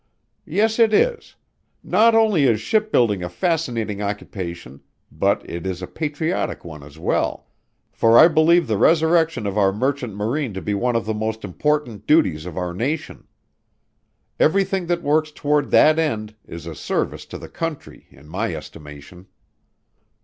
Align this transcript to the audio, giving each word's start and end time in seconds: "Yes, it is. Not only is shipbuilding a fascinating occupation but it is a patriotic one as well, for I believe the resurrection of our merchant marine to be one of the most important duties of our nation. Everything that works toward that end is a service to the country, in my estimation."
"Yes, 0.47 0.79
it 0.79 0.95
is. 0.95 1.35
Not 1.83 2.15
only 2.15 2.45
is 2.45 2.59
shipbuilding 2.59 3.21
a 3.21 3.29
fascinating 3.29 4.01
occupation 4.01 4.81
but 5.11 5.47
it 5.47 5.67
is 5.67 5.79
a 5.83 5.85
patriotic 5.85 6.65
one 6.65 6.81
as 6.81 6.97
well, 6.97 7.45
for 7.91 8.17
I 8.17 8.27
believe 8.27 8.65
the 8.65 8.79
resurrection 8.79 9.45
of 9.45 9.59
our 9.59 9.71
merchant 9.71 10.15
marine 10.15 10.55
to 10.55 10.59
be 10.63 10.73
one 10.73 10.95
of 10.95 11.05
the 11.05 11.13
most 11.13 11.43
important 11.45 12.07
duties 12.07 12.47
of 12.47 12.57
our 12.57 12.73
nation. 12.73 13.27
Everything 14.39 14.87
that 14.87 15.03
works 15.03 15.29
toward 15.31 15.69
that 15.69 15.99
end 15.99 16.33
is 16.47 16.65
a 16.65 16.73
service 16.73 17.27
to 17.27 17.37
the 17.37 17.47
country, 17.47 18.07
in 18.09 18.27
my 18.27 18.55
estimation." 18.55 19.27